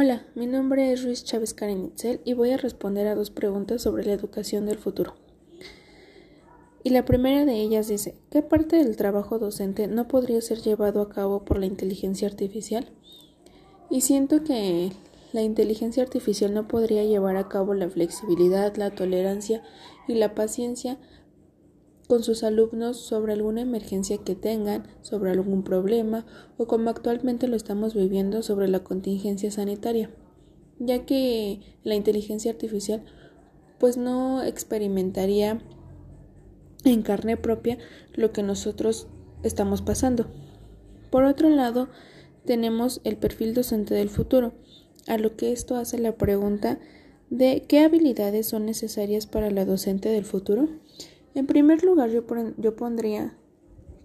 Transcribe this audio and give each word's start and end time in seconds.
Hola, 0.00 0.22
mi 0.36 0.46
nombre 0.46 0.92
es 0.92 1.02
Ruiz 1.02 1.24
Chávez 1.24 1.54
Karen 1.54 1.92
y 2.24 2.32
voy 2.32 2.52
a 2.52 2.56
responder 2.56 3.08
a 3.08 3.16
dos 3.16 3.30
preguntas 3.30 3.82
sobre 3.82 4.04
la 4.04 4.12
educación 4.12 4.64
del 4.64 4.78
futuro. 4.78 5.16
Y 6.84 6.90
la 6.90 7.04
primera 7.04 7.44
de 7.44 7.60
ellas 7.60 7.88
dice, 7.88 8.14
¿qué 8.30 8.40
parte 8.40 8.76
del 8.76 8.96
trabajo 8.96 9.40
docente 9.40 9.88
no 9.88 10.06
podría 10.06 10.40
ser 10.40 10.60
llevado 10.60 11.02
a 11.02 11.08
cabo 11.08 11.44
por 11.44 11.58
la 11.58 11.66
inteligencia 11.66 12.28
artificial? 12.28 12.92
Y 13.90 14.02
siento 14.02 14.44
que 14.44 14.92
la 15.32 15.42
inteligencia 15.42 16.04
artificial 16.04 16.54
no 16.54 16.68
podría 16.68 17.02
llevar 17.02 17.36
a 17.36 17.48
cabo 17.48 17.74
la 17.74 17.90
flexibilidad, 17.90 18.76
la 18.76 18.92
tolerancia 18.92 19.64
y 20.06 20.14
la 20.14 20.32
paciencia 20.32 20.96
con 22.08 22.24
sus 22.24 22.42
alumnos 22.42 22.96
sobre 22.96 23.34
alguna 23.34 23.60
emergencia 23.60 24.18
que 24.18 24.34
tengan, 24.34 24.88
sobre 25.02 25.30
algún 25.30 25.62
problema 25.62 26.26
o 26.56 26.66
como 26.66 26.90
actualmente 26.90 27.46
lo 27.46 27.54
estamos 27.54 27.94
viviendo 27.94 28.42
sobre 28.42 28.66
la 28.66 28.82
contingencia 28.82 29.50
sanitaria, 29.50 30.10
ya 30.78 31.04
que 31.04 31.60
la 31.84 31.94
inteligencia 31.94 32.50
artificial 32.50 33.04
pues 33.78 33.98
no 33.98 34.42
experimentaría 34.42 35.60
en 36.84 37.02
carne 37.02 37.36
propia 37.36 37.78
lo 38.14 38.32
que 38.32 38.42
nosotros 38.42 39.06
estamos 39.42 39.82
pasando. 39.82 40.26
Por 41.10 41.24
otro 41.24 41.50
lado, 41.50 41.88
tenemos 42.46 43.02
el 43.04 43.18
perfil 43.18 43.52
docente 43.52 43.94
del 43.94 44.08
futuro, 44.08 44.54
a 45.06 45.18
lo 45.18 45.36
que 45.36 45.52
esto 45.52 45.76
hace 45.76 45.98
la 45.98 46.16
pregunta 46.16 46.78
de 47.28 47.64
qué 47.68 47.80
habilidades 47.80 48.46
son 48.46 48.64
necesarias 48.64 49.26
para 49.26 49.50
la 49.50 49.66
docente 49.66 50.08
del 50.08 50.24
futuro. 50.24 50.68
En 51.34 51.46
primer 51.46 51.84
lugar, 51.84 52.10
yo, 52.10 52.24
yo 52.56 52.76
pondría 52.76 53.36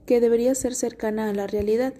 que 0.05 0.19
debería 0.19 0.53
ser 0.55 0.75
cercana 0.75 1.29
a 1.29 1.33
la 1.33 1.47
realidad, 1.47 1.93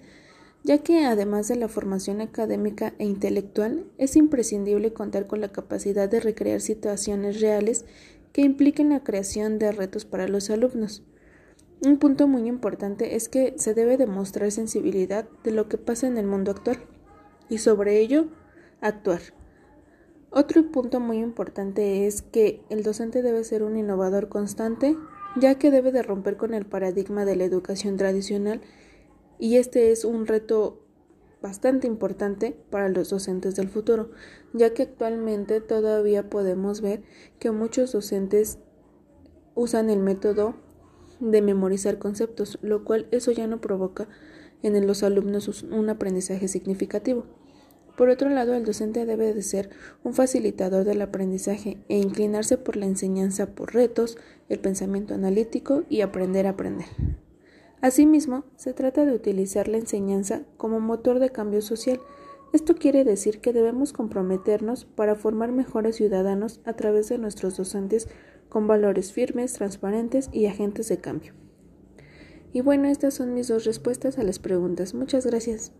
ya 0.62 0.78
que 0.78 1.04
además 1.04 1.48
de 1.48 1.56
la 1.56 1.68
formación 1.68 2.20
académica 2.20 2.94
e 2.98 3.04
intelectual, 3.04 3.86
es 3.98 4.16
imprescindible 4.16 4.92
contar 4.92 5.26
con 5.26 5.40
la 5.40 5.52
capacidad 5.52 6.08
de 6.08 6.20
recrear 6.20 6.60
situaciones 6.60 7.40
reales 7.40 7.84
que 8.32 8.42
impliquen 8.42 8.90
la 8.90 9.04
creación 9.04 9.58
de 9.58 9.72
retos 9.72 10.04
para 10.04 10.26
los 10.26 10.50
alumnos. 10.50 11.02
Un 11.82 11.98
punto 11.98 12.26
muy 12.28 12.48
importante 12.48 13.14
es 13.14 13.28
que 13.28 13.54
se 13.58 13.74
debe 13.74 13.96
demostrar 13.96 14.50
sensibilidad 14.50 15.28
de 15.42 15.50
lo 15.50 15.68
que 15.68 15.76
pasa 15.76 16.06
en 16.06 16.16
el 16.16 16.26
mundo 16.26 16.50
actual 16.50 16.78
y 17.48 17.58
sobre 17.58 18.00
ello 18.00 18.26
actuar. 18.80 19.20
Otro 20.30 20.70
punto 20.72 20.98
muy 20.98 21.18
importante 21.18 22.06
es 22.06 22.22
que 22.22 22.62
el 22.70 22.82
docente 22.82 23.22
debe 23.22 23.44
ser 23.44 23.62
un 23.62 23.76
innovador 23.76 24.28
constante, 24.28 24.96
ya 25.36 25.56
que 25.56 25.70
debe 25.70 25.92
de 25.92 26.02
romper 26.02 26.36
con 26.36 26.54
el 26.54 26.66
paradigma 26.66 27.24
de 27.24 27.36
la 27.36 27.44
educación 27.44 27.96
tradicional 27.96 28.60
y 29.38 29.56
este 29.56 29.90
es 29.90 30.04
un 30.04 30.26
reto 30.26 30.80
bastante 31.42 31.86
importante 31.86 32.56
para 32.70 32.88
los 32.88 33.10
docentes 33.10 33.54
del 33.54 33.68
futuro, 33.68 34.10
ya 34.54 34.72
que 34.72 34.84
actualmente 34.84 35.60
todavía 35.60 36.30
podemos 36.30 36.80
ver 36.80 37.02
que 37.38 37.50
muchos 37.50 37.92
docentes 37.92 38.58
usan 39.54 39.90
el 39.90 39.98
método 39.98 40.54
de 41.20 41.42
memorizar 41.42 41.98
conceptos, 41.98 42.58
lo 42.62 42.84
cual 42.84 43.08
eso 43.10 43.30
ya 43.30 43.46
no 43.46 43.60
provoca 43.60 44.08
en 44.62 44.86
los 44.86 45.02
alumnos 45.02 45.62
un 45.64 45.90
aprendizaje 45.90 46.48
significativo. 46.48 47.26
Por 47.96 48.08
otro 48.08 48.28
lado, 48.28 48.54
el 48.54 48.64
docente 48.64 49.06
debe 49.06 49.32
de 49.32 49.42
ser 49.42 49.70
un 50.02 50.14
facilitador 50.14 50.84
del 50.84 51.02
aprendizaje 51.02 51.78
e 51.88 51.98
inclinarse 51.98 52.58
por 52.58 52.76
la 52.76 52.86
enseñanza 52.86 53.54
por 53.54 53.72
retos, 53.72 54.18
el 54.48 54.58
pensamiento 54.58 55.14
analítico 55.14 55.84
y 55.88 56.00
aprender 56.00 56.46
a 56.46 56.50
aprender. 56.50 56.86
Asimismo, 57.80 58.44
se 58.56 58.72
trata 58.72 59.04
de 59.04 59.12
utilizar 59.12 59.68
la 59.68 59.76
enseñanza 59.76 60.42
como 60.56 60.80
motor 60.80 61.18
de 61.18 61.30
cambio 61.30 61.60
social. 61.60 62.00
Esto 62.52 62.74
quiere 62.74 63.04
decir 63.04 63.40
que 63.40 63.52
debemos 63.52 63.92
comprometernos 63.92 64.86
para 64.86 65.14
formar 65.14 65.52
mejores 65.52 65.96
ciudadanos 65.96 66.60
a 66.64 66.72
través 66.72 67.08
de 67.08 67.18
nuestros 67.18 67.56
docentes 67.56 68.08
con 68.48 68.66
valores 68.66 69.12
firmes, 69.12 69.52
transparentes 69.52 70.30
y 70.32 70.46
agentes 70.46 70.88
de 70.88 70.98
cambio. 70.98 71.34
Y 72.52 72.60
bueno, 72.60 72.88
estas 72.88 73.14
son 73.14 73.34
mis 73.34 73.48
dos 73.48 73.64
respuestas 73.64 74.18
a 74.18 74.22
las 74.22 74.38
preguntas. 74.38 74.94
Muchas 74.94 75.26
gracias. 75.26 75.72